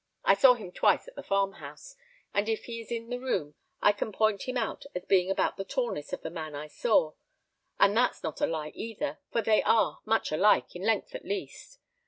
I 0.25 0.33
saw 0.33 0.55
him 0.55 0.71
twice 0.71 1.07
at 1.07 1.13
the 1.13 1.21
farmhouse, 1.21 1.95
and 2.33 2.49
if 2.49 2.65
he 2.65 2.81
is 2.81 2.89
in 2.89 3.09
the 3.11 3.19
room, 3.19 3.53
I 3.83 3.91
can 3.91 4.11
point 4.11 4.47
him 4.47 4.57
out 4.57 4.83
as 4.95 5.05
being 5.05 5.29
about 5.29 5.57
the 5.57 5.63
tallness 5.63 6.11
of 6.11 6.23
the 6.23 6.31
man 6.31 6.55
I 6.55 6.69
saw; 6.69 7.13
and 7.79 7.95
that's 7.95 8.23
not 8.23 8.41
a 8.41 8.47
lie 8.47 8.69
either, 8.73 9.19
for 9.31 9.43
they 9.43 9.61
are 9.61 9.99
much 10.03 10.31
alike, 10.31 10.75
in 10.75 10.81
length 10.81 11.13
at 11.13 11.23
least. 11.23 11.77